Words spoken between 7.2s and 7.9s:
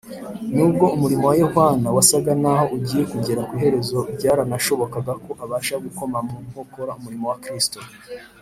wa Kristo